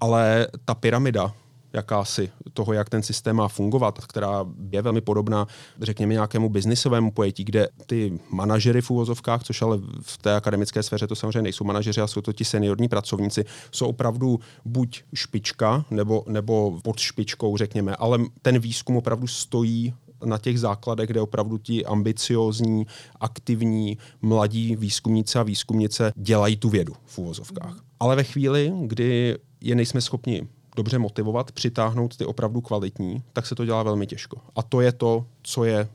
ale 0.00 0.46
ta 0.64 0.74
pyramida 0.74 1.34
jakási 1.72 2.30
toho, 2.52 2.72
jak 2.72 2.88
ten 2.88 3.02
systém 3.02 3.36
má 3.36 3.48
fungovat, 3.48 3.98
která 4.06 4.46
je 4.70 4.82
velmi 4.82 5.00
podobná, 5.00 5.46
řekněme, 5.80 6.12
nějakému 6.12 6.48
biznisovému 6.48 7.10
pojetí, 7.10 7.44
kde 7.44 7.68
ty 7.86 8.20
manažery 8.30 8.82
v 8.82 8.90
úvozovkách, 8.90 9.42
což 9.42 9.62
ale 9.62 9.78
v 10.02 10.18
té 10.18 10.34
akademické 10.34 10.82
sféře 10.82 11.06
to 11.06 11.16
samozřejmě 11.16 11.42
nejsou 11.42 11.64
manažeři, 11.64 12.00
a 12.00 12.06
jsou 12.06 12.20
to 12.20 12.32
ti 12.32 12.44
seniorní 12.44 12.88
pracovníci, 12.88 13.44
jsou 13.72 13.86
opravdu 13.86 14.40
buď 14.64 15.02
špička 15.14 15.84
nebo, 15.90 16.24
nebo 16.28 16.80
pod 16.82 16.98
špičkou, 16.98 17.56
řekněme, 17.56 17.96
ale 17.96 18.18
ten 18.42 18.58
výzkum 18.58 18.96
opravdu 18.96 19.26
stojí 19.26 19.94
na 20.24 20.38
těch 20.38 20.60
základech, 20.60 21.06
kde 21.06 21.20
opravdu 21.20 21.58
ti 21.58 21.84
ambiciozní, 21.86 22.86
aktivní, 23.20 23.98
mladí 24.22 24.76
výzkumníci 24.76 25.38
a 25.38 25.42
výzkumnice 25.42 26.12
dělají 26.16 26.56
tu 26.56 26.68
vědu 26.68 26.92
v 27.06 27.18
úvozovkách. 27.18 27.76
Ale 28.00 28.16
ve 28.16 28.24
chvíli, 28.24 28.72
kdy 28.80 29.38
je 29.60 29.74
nejsme 29.74 30.00
schopni 30.00 30.48
dobře 30.76 30.98
motivovat, 30.98 31.52
přitáhnout 31.52 32.16
ty 32.16 32.24
opravdu 32.24 32.60
kvalitní, 32.60 33.22
tak 33.32 33.46
se 33.46 33.54
to 33.54 33.64
dělá 33.64 33.82
velmi 33.82 34.06
těžko. 34.06 34.36
A 34.56 34.62
to 34.62 34.80
je 34.80 34.92
to, 34.92 35.26
co 35.42 35.64
je 35.64 35.88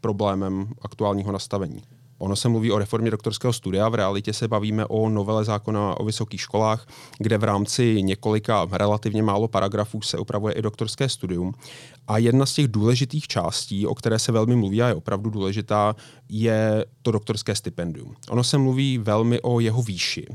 problémem 0.00 0.68
aktuálního 0.82 1.32
nastavení. 1.32 1.82
Ono 2.18 2.36
se 2.36 2.48
mluví 2.48 2.72
o 2.72 2.78
reformě 2.78 3.10
doktorského 3.10 3.52
studia, 3.52 3.88
v 3.88 3.94
realitě 3.94 4.32
se 4.32 4.48
bavíme 4.48 4.86
o 4.86 5.08
novele 5.08 5.44
zákona 5.44 6.00
o 6.00 6.04
vysokých 6.04 6.40
školách, 6.40 6.86
kde 7.18 7.38
v 7.38 7.44
rámci 7.44 8.02
několika 8.02 8.68
relativně 8.72 9.22
málo 9.22 9.48
paragrafů 9.48 10.02
se 10.02 10.18
upravuje 10.18 10.54
i 10.54 10.62
doktorské 10.62 11.08
studium. 11.08 11.54
A 12.08 12.18
jedna 12.18 12.46
z 12.46 12.52
těch 12.52 12.68
důležitých 12.68 13.26
částí, 13.26 13.86
o 13.86 13.94
které 13.94 14.18
se 14.18 14.32
velmi 14.32 14.56
mluví 14.56 14.82
a 14.82 14.88
je 14.88 14.94
opravdu 14.94 15.30
důležitá, 15.30 15.96
je 16.28 16.84
to 17.02 17.10
doktorské 17.10 17.54
stipendium. 17.54 18.14
Ono 18.30 18.44
se 18.44 18.58
mluví 18.58 18.98
velmi 18.98 19.40
o 19.40 19.60
jeho 19.60 19.82
výši 19.82 20.26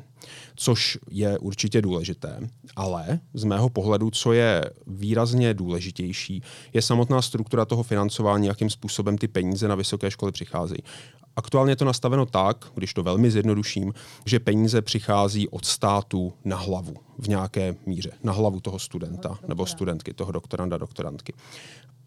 což 0.56 0.98
je 1.12 1.40
určitě 1.40 1.82
důležité. 1.82 2.40
Ale 2.76 3.20
z 3.34 3.44
mého 3.44 3.70
pohledu, 3.70 4.10
co 4.12 4.34
je 4.34 4.64
výrazně 4.88 5.54
důležitější, 5.54 6.44
je 6.74 6.82
samotná 6.82 7.22
struktura 7.22 7.66
toho 7.66 7.84
financování, 7.84 8.48
jakým 8.48 8.70
způsobem 8.70 9.18
ty 9.18 9.28
peníze 9.28 9.68
na 9.68 9.76
vysoké 9.76 10.12
školy 10.12 10.32
přicházejí. 10.32 10.82
Aktuálně 11.36 11.72
je 11.72 11.76
to 11.76 11.86
nastaveno 11.86 12.26
tak, 12.26 12.66
když 12.76 12.94
to 12.94 13.04
velmi 13.04 13.32
zjednoduším, 13.32 13.94
že 14.26 14.40
peníze 14.40 14.82
přichází 14.82 15.50
od 15.50 15.66
státu 15.66 16.34
na 16.46 16.58
hlavu 16.58 16.94
v 17.20 17.28
nějaké 17.28 17.76
míře, 17.86 18.12
na 18.24 18.34
hlavu 18.34 18.60
toho 18.60 18.80
studenta 18.80 19.40
nebo 19.48 19.66
studentky, 19.66 20.14
toho 20.14 20.32
doktoranda, 20.32 20.78
doktorantky. 20.78 21.34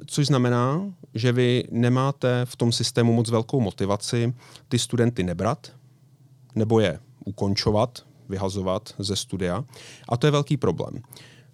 Což 0.07 0.27
znamená, 0.27 0.93
že 1.15 1.33
vy 1.33 1.65
nemáte 1.71 2.43
v 2.45 2.57
tom 2.57 2.73
systému 2.73 3.13
moc 3.13 3.31
velkou 3.31 3.61
motivaci 3.61 4.35
ty 4.69 4.79
studenty 4.79 5.23
nebrat 5.23 5.73
nebo 6.55 6.81
je 6.81 6.99
ukončovat, 7.25 8.07
vyhazovat 8.31 8.95
ze 8.99 9.17
studia. 9.17 9.65
A 10.09 10.17
to 10.17 10.27
je 10.27 10.31
velký 10.31 10.57
problém. 10.57 11.03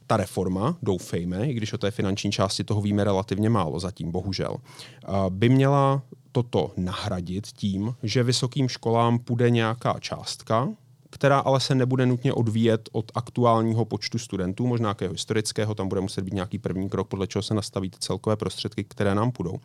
Ta 0.07 0.17
reforma, 0.17 0.77
doufejme, 0.83 1.47
i 1.47 1.55
když 1.55 1.73
o 1.73 1.79
té 1.79 1.91
finanční 1.91 2.33
části 2.33 2.65
toho 2.65 2.81
víme 2.81 3.05
relativně 3.05 3.51
málo 3.51 3.81
zatím, 3.81 4.13
bohužel, 4.13 4.57
by 5.29 5.49
měla 5.49 6.03
toto 6.33 6.73
nahradit 6.77 7.47
tím, 7.47 7.95
že 8.03 8.23
vysokým 8.23 8.69
školám 8.69 9.19
půjde 9.19 9.51
nějaká 9.51 9.97
částka, 10.01 10.69
která 11.11 11.39
ale 11.39 11.61
se 11.61 11.75
nebude 11.75 12.07
nutně 12.07 12.33
odvíjet 12.33 12.89
od 12.93 13.13
aktuálního 13.15 13.85
počtu 13.85 14.19
studentů, 14.19 14.67
možná 14.67 14.89
nějakého 14.89 15.13
historického, 15.13 15.75
tam 15.75 15.89
bude 15.89 16.01
muset 16.01 16.25
být 16.25 16.35
nějaký 16.35 16.59
první 16.59 16.89
krok, 16.89 17.09
podle 17.09 17.27
čeho 17.27 17.43
se 17.43 17.55
nastaví 17.55 17.91
ty 17.91 17.99
celkové 18.01 18.37
prostředky, 18.37 18.85
které 18.85 19.15
nám 19.15 19.33
půjdou. 19.33 19.61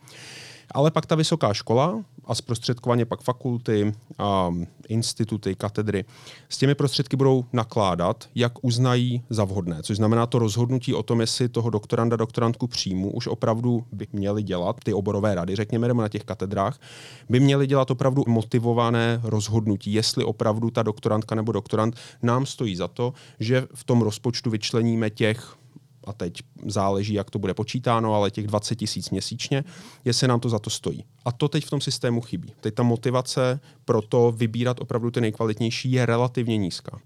Ale 0.72 0.90
pak 0.90 1.06
ta 1.06 1.14
vysoká 1.14 1.54
škola 1.54 2.04
a 2.24 2.34
zprostředkovaně 2.34 3.04
pak 3.04 3.20
fakulty, 3.20 3.92
a 4.18 4.50
instituty, 4.88 5.54
katedry 5.54 6.04
s 6.48 6.58
těmi 6.58 6.74
prostředky 6.74 7.16
budou 7.16 7.44
nakládat, 7.52 8.28
jak 8.34 8.64
uznají 8.64 9.22
za 9.30 9.44
vhodné. 9.44 9.82
Což 9.82 9.96
znamená 9.96 10.26
to 10.26 10.38
rozhodnutí 10.38 10.94
o 10.94 11.02
tom, 11.02 11.20
jestli 11.20 11.48
toho 11.48 11.70
doktoranda, 11.70 12.16
doktorantku 12.16 12.66
příjmu 12.66 13.10
už 13.10 13.26
opravdu 13.26 13.84
by 13.92 14.06
měli 14.12 14.42
dělat 14.42 14.76
ty 14.84 14.94
oborové 14.94 15.34
rady, 15.34 15.56
řekněme, 15.56 15.94
na 15.94 16.08
těch 16.08 16.24
katedrách, 16.24 16.80
by 17.28 17.40
měli 17.40 17.66
dělat 17.66 17.90
opravdu 17.90 18.24
motivované 18.28 19.20
rozhodnutí, 19.22 19.92
jestli 19.92 20.24
opravdu 20.24 20.70
ta 20.70 20.82
doktorantka 20.82 21.34
nebo 21.34 21.52
doktorant 21.52 21.96
nám 22.22 22.46
stojí 22.46 22.76
za 22.76 22.88
to, 22.88 23.14
že 23.40 23.66
v 23.74 23.84
tom 23.84 24.02
rozpočtu 24.02 24.50
vyčleníme 24.50 25.10
těch 25.10 25.56
a 26.04 26.12
teď 26.12 26.32
záleží, 26.66 27.14
jak 27.14 27.30
to 27.30 27.38
bude 27.38 27.54
počítáno, 27.54 28.14
ale 28.14 28.30
těch 28.30 28.46
20 28.46 28.76
tisíc 28.76 29.10
měsíčně, 29.10 29.64
jestli 30.04 30.28
nám 30.28 30.40
to 30.40 30.48
za 30.48 30.58
to 30.58 30.70
stojí. 30.70 31.04
A 31.24 31.32
to 31.32 31.48
teď 31.48 31.64
v 31.64 31.70
tom 31.70 31.80
systému 31.80 32.20
chybí. 32.20 32.52
Teď 32.60 32.74
ta 32.74 32.82
motivace 32.82 33.60
pro 33.84 34.02
to 34.02 34.32
vybírat 34.32 34.80
opravdu 34.80 35.10
ty 35.10 35.20
nejkvalitnější 35.20 35.92
je 35.92 36.06
relativně 36.06 36.56
nízká. 36.56 37.00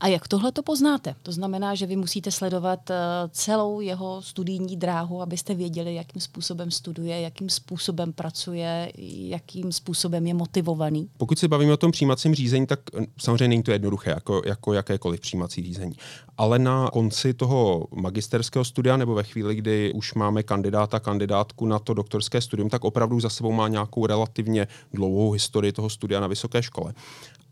A 0.00 0.06
jak 0.06 0.28
tohle 0.28 0.52
to 0.52 0.62
poznáte? 0.62 1.14
To 1.22 1.32
znamená, 1.32 1.74
že 1.74 1.86
vy 1.86 1.96
musíte 1.96 2.30
sledovat 2.30 2.90
eh, 2.90 2.94
celou 3.30 3.80
jeho 3.80 4.22
studijní 4.22 4.76
dráhu, 4.76 5.22
abyste 5.22 5.54
věděli, 5.54 5.94
jakým 5.94 6.20
způsobem 6.20 6.70
studuje, 6.70 7.20
jakým 7.20 7.50
způsobem 7.50 8.12
pracuje, 8.12 8.92
jakým 9.28 9.72
způsobem 9.72 10.26
je 10.26 10.34
motivovaný. 10.34 11.08
Pokud 11.16 11.38
se 11.38 11.48
bavíme 11.48 11.72
o 11.72 11.76
tom 11.76 11.92
přijímacím 11.92 12.34
řízení, 12.34 12.66
tak 12.66 12.80
eh, 13.00 13.06
samozřejmě 13.18 13.48
není 13.48 13.62
to 13.62 13.72
jednoduché, 13.72 14.10
jako, 14.10 14.42
jako 14.46 14.72
jakékoliv 14.72 15.20
přijímací 15.20 15.62
řízení. 15.62 15.96
Ale 16.38 16.58
na 16.58 16.90
konci 16.92 17.34
toho 17.34 17.86
magisterského 17.94 18.64
studia 18.64 18.96
nebo 18.96 19.14
ve 19.14 19.22
chvíli, 19.22 19.54
kdy 19.54 19.92
už 19.92 20.14
máme 20.14 20.42
kandidáta, 20.42 21.00
kandidátku 21.00 21.66
na 21.66 21.78
to 21.78 21.94
doktorské 21.94 22.40
studium, 22.40 22.68
tak 22.68 22.84
opravdu 22.84 23.20
za 23.20 23.28
sebou 23.28 23.52
má 23.52 23.68
nějakou 23.68 24.06
relativně 24.06 24.66
dlouhou 24.92 25.30
historii 25.30 25.72
toho 25.72 25.90
studia 25.90 26.20
na 26.20 26.26
vysoké 26.26 26.62
škole 26.62 26.94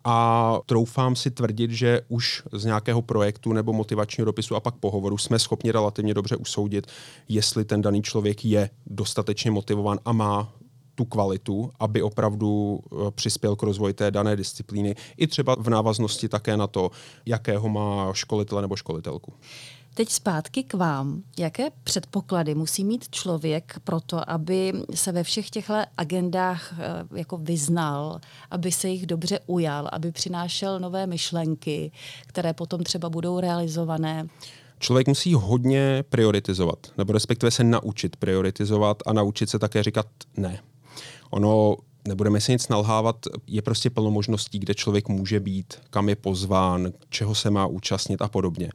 a 0.04 0.58
troufám 0.66 1.16
si 1.16 1.30
tvrdit, 1.30 1.70
že 1.70 2.00
už 2.08 2.42
z 2.52 2.64
nějakého 2.64 3.02
projektu 3.02 3.52
nebo 3.52 3.72
motivačního 3.72 4.24
dopisu 4.24 4.56
a 4.56 4.60
pak 4.60 4.74
pohovoru 4.74 5.18
jsme 5.18 5.38
schopni 5.38 5.70
relativně 5.70 6.14
dobře 6.14 6.36
usoudit, 6.36 6.86
jestli 7.28 7.64
ten 7.64 7.82
daný 7.82 8.02
člověk 8.02 8.44
je 8.44 8.70
dostatečně 8.86 9.50
motivovan 9.50 9.98
a 10.04 10.12
má 10.12 10.52
tu 10.94 11.04
kvalitu, 11.04 11.70
aby 11.80 12.02
opravdu 12.02 12.80
eh, 12.84 13.10
přispěl 13.10 13.56
k 13.56 13.62
rozvoji 13.62 13.94
té 13.94 14.10
dané 14.10 14.36
disciplíny, 14.36 14.94
i 15.16 15.26
třeba 15.26 15.56
v 15.58 15.70
návaznosti 15.70 16.28
také 16.28 16.56
na 16.56 16.66
to, 16.66 16.90
jakého 17.26 17.68
má 17.68 18.12
školitele 18.12 18.62
nebo 18.62 18.76
školitelku. 18.76 19.32
Teď 19.96 20.10
zpátky 20.10 20.62
k 20.62 20.74
vám. 20.74 21.22
Jaké 21.38 21.70
předpoklady 21.84 22.54
musí 22.54 22.84
mít 22.84 23.10
člověk 23.10 23.80
pro 23.84 24.00
to, 24.00 24.30
aby 24.30 24.72
se 24.94 25.12
ve 25.12 25.22
všech 25.22 25.50
těchto 25.50 25.74
agendách 25.96 26.74
eh, 26.78 27.18
jako 27.18 27.38
vyznal, 27.38 28.20
aby 28.50 28.72
se 28.72 28.88
jich 28.88 29.06
dobře 29.06 29.40
ujal, 29.46 29.88
aby 29.92 30.12
přinášel 30.12 30.80
nové 30.80 31.06
myšlenky, 31.06 31.92
které 32.26 32.52
potom 32.52 32.82
třeba 32.82 33.10
budou 33.10 33.40
realizované? 33.40 34.26
Člověk 34.78 35.08
musí 35.08 35.34
hodně 35.34 36.04
prioritizovat, 36.08 36.78
nebo 36.98 37.12
respektive 37.12 37.50
se 37.50 37.64
naučit 37.64 38.16
prioritizovat 38.16 39.02
a 39.06 39.12
naučit 39.12 39.50
se 39.50 39.58
také 39.58 39.82
říkat 39.82 40.06
ne. 40.36 40.58
Ono 41.30 41.76
nebudeme 42.08 42.40
si 42.40 42.52
nic 42.52 42.68
nalhávat, 42.68 43.16
je 43.46 43.62
prostě 43.62 43.90
plno 43.90 44.10
možností, 44.10 44.58
kde 44.58 44.74
člověk 44.74 45.08
může 45.08 45.40
být, 45.40 45.74
kam 45.90 46.08
je 46.08 46.16
pozván, 46.16 46.92
čeho 47.08 47.34
se 47.34 47.50
má 47.50 47.66
účastnit 47.66 48.22
a 48.22 48.28
podobně 48.28 48.70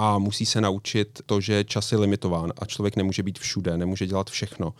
a 0.00 0.18
musí 0.18 0.46
se 0.46 0.60
naučit 0.60 1.20
to, 1.26 1.40
že 1.40 1.64
čas 1.64 1.92
je 1.92 1.98
limitován 1.98 2.52
a 2.58 2.64
člověk 2.64 2.96
nemůže 2.96 3.22
být 3.22 3.38
všude, 3.38 3.76
nemůže 3.76 4.06
dělat 4.06 4.30
všechno. 4.30 4.74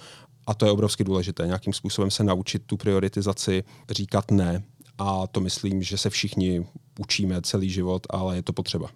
A 0.47 0.55
to 0.55 0.67
je 0.67 0.73
obrovsky 0.73 1.05
důležité, 1.05 1.47
nějakým 1.47 1.73
způsobem 1.73 2.11
se 2.11 2.25
naučit 2.25 2.63
tu 2.67 2.77
prioritizaci 2.77 3.65
říkat 3.91 4.31
ne. 4.31 4.63
A 4.99 5.27
to 5.27 5.41
myslím, 5.41 5.83
že 5.83 5.99
se 5.99 6.11
všichni 6.11 6.67
učíme 6.99 7.43
celý 7.43 7.71
život, 7.71 8.07
ale 8.11 8.37
je 8.37 8.43
to 8.43 8.53
potřeba. 8.53 8.89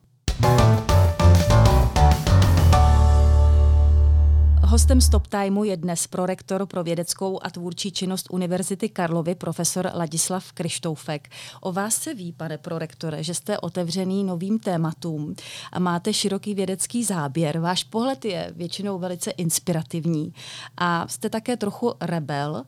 Hostem 4.73 5.01
Stop 5.01 5.27
Timeu 5.27 5.65
je 5.65 5.77
dnes 5.77 6.07
prorektor 6.07 6.67
pro 6.67 6.85
vědeckou 6.85 7.39
a 7.43 7.51
tvůrčí 7.51 7.93
činnost 7.93 8.27
Univerzity 8.31 8.89
Karlovy 8.89 9.35
profesor 9.35 9.91
Ladislav 9.95 10.53
Krištoufek. 10.53 11.29
O 11.61 11.73
vás 11.73 11.95
se 11.95 12.15
ví, 12.15 12.33
pane 12.33 12.59
prorektore, 12.59 13.23
že 13.23 13.35
jste 13.35 13.59
otevřený 13.59 14.25
novým 14.25 14.59
tématům 14.59 15.35
a 15.73 15.79
máte 15.79 16.13
široký 16.13 16.55
vědecký 16.55 17.05
záběr. 17.05 17.59
Váš 17.59 17.85
pohled 17.85 18.25
je 18.25 18.53
většinou 18.57 18.99
velice 18.99 19.31
inspirativní 19.31 20.33
a 20.77 21.09
jste 21.09 21.31
také 21.31 21.57
trochu 21.57 21.95
rebel. 22.01 22.63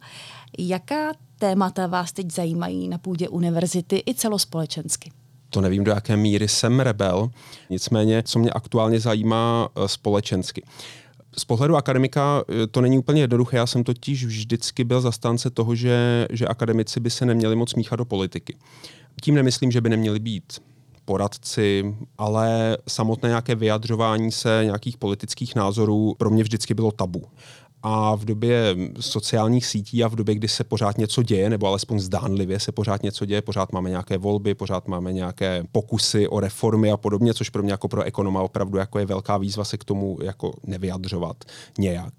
Jaká 0.59 1.13
témata 1.39 1.87
vás 1.87 2.13
teď 2.13 2.31
zajímají 2.31 2.89
na 2.89 2.99
půdě 2.99 3.29
univerzity 3.29 4.03
i 4.07 4.15
celospolečensky? 4.15 5.13
to 5.51 5.61
nevím, 5.61 5.85
do 5.85 5.93
jaké 5.93 6.17
míry 6.17 6.49
jsem 6.49 6.81
rebel, 6.81 7.31
nicméně, 7.71 8.23
co 8.23 8.39
mě 8.39 8.51
aktuálně 8.51 9.01
zajímá 9.01 9.69
eh, 9.77 9.89
společensky 9.89 10.63
z 11.39 11.45
pohledu 11.45 11.77
akademika 11.77 12.45
eh, 12.49 12.67
to 12.67 12.81
není 12.81 12.99
úplně 12.99 13.21
jednoduché. 13.21 13.57
Já 13.57 13.67
jsem 13.67 13.85
totiž 13.85 14.25
vždycky 14.25 14.85
byl 14.85 15.01
zastánce 15.01 15.51
toho, 15.51 15.75
že, 15.75 16.27
že 16.31 16.47
akademici 16.47 17.01
by 17.01 17.11
se 17.11 17.27
neměli 17.27 17.57
moc 17.57 17.75
míchat 17.75 17.99
do 17.99 18.05
politiky. 18.05 18.57
Tím 19.23 19.35
nemyslím, 19.35 19.71
že 19.71 19.81
by 19.81 19.89
neměli 19.89 20.19
být 20.19 20.63
poradci, 21.05 21.97
ale 22.19 22.77
samotné 22.89 23.29
nějaké 23.29 23.55
vyjadřování 23.55 24.33
se 24.33 24.61
nějakých 24.65 24.97
politických 24.97 25.55
názorů 25.55 26.15
pro 26.19 26.31
mě 26.31 26.43
vždycky 26.43 26.75
bylo 26.75 26.93
tabu 26.93 27.23
a 27.87 28.15
v 28.15 28.25
době 28.25 28.77
sociálních 29.01 29.67
sítí 29.67 30.05
a 30.05 30.09
v 30.09 30.17
době, 30.17 30.35
kdy 30.35 30.49
se 30.49 30.65
pořád 30.65 30.99
něco 30.99 31.23
děje, 31.23 31.51
nebo 31.51 31.67
alespoň 31.67 31.99
zdánlivě 31.99 32.61
se 32.61 32.73
pořád 32.73 33.03
něco 33.03 33.25
děje, 33.25 33.43
pořád 33.43 33.73
máme 33.73 33.91
nějaké 33.91 34.19
volby, 34.19 34.55
pořád 34.55 34.89
máme 34.89 35.13
nějaké 35.13 35.65
pokusy 35.73 36.29
o 36.29 36.41
reformy 36.41 36.91
a 36.91 36.97
podobně, 36.97 37.35
což 37.35 37.49
pro 37.51 37.63
mě 37.63 37.73
jako 37.73 37.89
pro 37.89 38.03
ekonoma 38.03 38.43
opravdu 38.43 38.79
jako 38.79 38.99
je 38.99 39.07
velká 39.07 39.37
výzva 39.37 39.65
se 39.65 39.79
k 39.79 39.85
tomu 39.85 40.19
jako 40.23 40.53
nevyjadřovat 40.67 41.45
nějak 41.79 42.15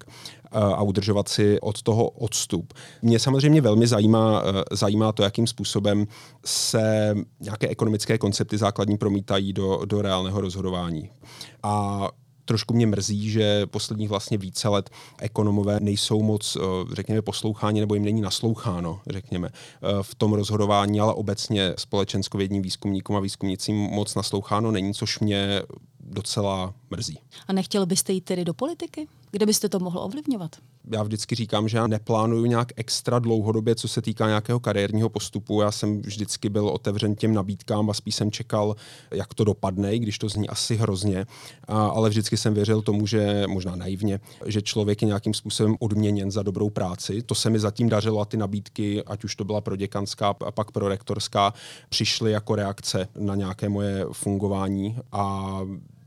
a 0.52 0.82
udržovat 0.82 1.28
si 1.28 1.60
od 1.60 1.82
toho 1.82 2.08
odstup. 2.08 2.74
Mě 3.02 3.18
samozřejmě 3.18 3.60
velmi 3.60 3.86
zajímá, 3.86 4.42
e, 4.42 4.76
zajímá 4.76 5.12
to, 5.12 5.22
jakým 5.22 5.46
způsobem 5.46 6.06
se 6.44 7.14
nějaké 7.40 7.68
ekonomické 7.68 8.18
koncepty 8.18 8.58
základní 8.58 8.96
promítají 8.98 9.52
do, 9.52 9.80
do 9.84 10.02
reálného 10.02 10.40
rozhodování. 10.40 11.10
A 11.62 12.08
trošku 12.46 12.74
mě 12.74 12.86
mrzí, 12.86 13.30
že 13.30 13.66
posledních 13.66 14.08
vlastně 14.08 14.38
více 14.38 14.68
let 14.68 14.90
ekonomové 15.18 15.80
nejsou 15.80 16.22
moc, 16.22 16.56
eh, 16.56 16.94
řekněme, 16.94 17.22
posloucháni 17.22 17.80
nebo 17.80 17.94
jim 17.94 18.04
není 18.04 18.20
nasloucháno, 18.20 19.00
řekněme, 19.06 19.48
eh, 19.48 20.02
v 20.02 20.14
tom 20.14 20.32
rozhodování, 20.32 21.00
ale 21.00 21.14
obecně 21.14 21.74
společenskovědním 21.78 22.62
výzkumníkům 22.62 23.16
a 23.16 23.20
výzkumnicím 23.20 23.76
moc 23.76 24.14
nasloucháno 24.14 24.70
není, 24.70 24.94
což 24.94 25.18
mě 25.18 25.62
docela 26.00 26.74
mrzí. 26.90 27.18
A 27.48 27.52
nechtěl 27.52 27.86
byste 27.86 28.12
jít 28.12 28.24
tedy 28.24 28.44
do 28.44 28.54
politiky? 28.54 29.08
Kde 29.36 29.46
byste 29.46 29.68
to 29.68 29.78
mohl 29.78 29.98
ovlivňovat? 29.98 30.56
Já 30.92 31.02
vždycky 31.02 31.34
říkám, 31.34 31.68
že 31.68 31.76
já 31.76 31.86
neplánuju 31.86 32.44
nějak 32.44 32.72
extra 32.76 33.18
dlouhodobě, 33.18 33.74
co 33.74 33.88
se 33.88 34.02
týká 34.02 34.26
nějakého 34.26 34.60
kariérního 34.60 35.08
postupu. 35.08 35.60
Já 35.60 35.70
jsem 35.70 36.02
vždycky 36.02 36.48
byl 36.48 36.68
otevřen 36.68 37.14
těm 37.14 37.34
nabídkám 37.34 37.90
a 37.90 37.94
spíš 37.94 38.14
jsem 38.14 38.30
čekal, 38.30 38.76
jak 39.10 39.34
to 39.34 39.44
dopadne, 39.44 39.98
když 39.98 40.18
to 40.18 40.28
zní 40.28 40.48
asi 40.48 40.76
hrozně. 40.76 41.26
A, 41.68 41.86
ale 41.86 42.08
vždycky 42.08 42.36
jsem 42.36 42.54
věřil 42.54 42.82
tomu, 42.82 43.06
že 43.06 43.44
možná 43.48 43.76
naivně, 43.76 44.20
že 44.46 44.62
člověk 44.62 45.02
je 45.02 45.06
nějakým 45.06 45.34
způsobem 45.34 45.76
odměněn 45.80 46.30
za 46.30 46.42
dobrou 46.42 46.70
práci. 46.70 47.22
To 47.22 47.34
se 47.34 47.50
mi 47.50 47.58
zatím 47.58 47.88
dařilo 47.88 48.20
a 48.20 48.24
ty 48.24 48.36
nabídky, 48.36 49.04
ať 49.04 49.24
už 49.24 49.36
to 49.36 49.44
byla 49.44 49.60
pro 49.60 49.76
děkanská 49.76 50.34
a 50.46 50.50
pak 50.50 50.70
pro 50.70 50.88
rektorská, 50.88 51.54
přišly 51.88 52.32
jako 52.32 52.54
reakce 52.54 53.08
na 53.18 53.34
nějaké 53.34 53.68
moje 53.68 54.06
fungování 54.12 54.96
a 55.12 55.60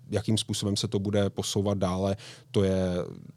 jakým 0.10 0.38
způsobem 0.38 0.76
se 0.76 0.88
to 0.88 1.00
bude 1.00 1.30
posouvat 1.30 1.78
dále, 1.78 2.18
to 2.52 2.64
je 2.64 2.78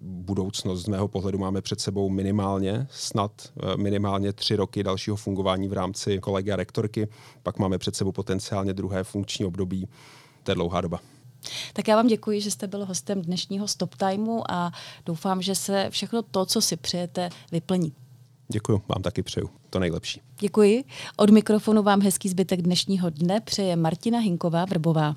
budoucnost. 0.00 0.83
Z 0.83 0.88
mého 0.88 1.09
pohledu 1.09 1.38
máme 1.38 1.62
před 1.62 1.81
sebou 1.81 2.11
minimálně, 2.11 2.87
snad 2.91 3.33
eh, 3.57 3.76
minimálně 3.76 4.33
tři 4.33 4.57
roky 4.57 4.83
dalšího 4.83 5.17
fungování 5.17 5.69
v 5.69 5.73
rámci 5.73 6.19
kolegy 6.19 6.52
a 6.52 6.57
rektorky, 6.57 7.09
pak 7.43 7.59
máme 7.59 7.79
před 7.79 7.97
sebou 7.97 8.12
potenciálně 8.12 8.73
druhé 8.73 9.05
funkční 9.05 9.45
období. 9.45 9.88
To 10.43 10.50
je 10.50 10.55
dlouhá 10.55 10.81
doba. 10.81 11.00
Tak 11.73 11.88
já 11.88 11.97
vám 11.97 12.07
děkuji, 12.07 12.41
že 12.41 12.50
jste 12.50 12.67
byl 12.67 12.85
hostem 12.85 13.23
dnešního 13.23 13.69
Stop 13.69 13.95
Timeu 13.95 14.43
a 14.49 14.73
doufám, 15.07 15.43
že 15.43 15.55
se 15.55 15.87
všechno 15.91 16.23
to, 16.23 16.47
co 16.47 16.61
si 16.61 16.76
přejete, 16.76 17.29
vyplní. 17.52 17.93
Děkuji, 18.49 18.83
vám 18.88 19.02
taky 19.02 19.23
přeju. 19.23 19.50
To 19.71 19.79
nejlepší. 19.79 20.21
Děkuji. 20.41 20.85
Od 21.17 21.31
mikrofonu 21.31 21.83
vám 21.83 22.02
hezký 22.02 22.29
zbytek 22.29 22.62
dnešního 22.62 23.11
dne 23.11 23.41
přeje 23.41 23.76
Martina 23.76 24.19
Hinková 24.19 24.64
Vrbová. 24.64 25.17